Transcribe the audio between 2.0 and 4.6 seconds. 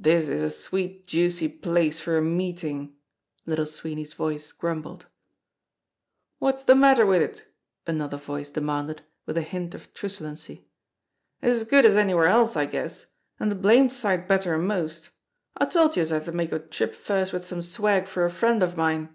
for a meeting!" Little Swee ney's voice